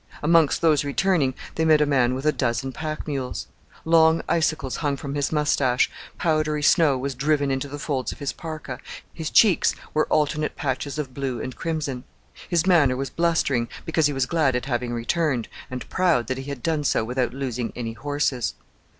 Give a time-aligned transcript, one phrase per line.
[0.23, 3.45] Amongst those returning they met a man with a dozen pack mules.
[3.85, 8.33] Long icicles hung from his moustache, powdery snow was driven into the folds of his
[8.33, 8.79] parka,
[9.13, 12.03] his cheeks were alternate patches of blue and crimson.
[12.49, 16.45] His manner was blustering, because he was glad at having returned, and proud that he
[16.49, 18.55] had done so without losing any horses.